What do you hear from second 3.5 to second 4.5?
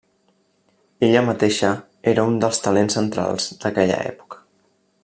d'aquella època.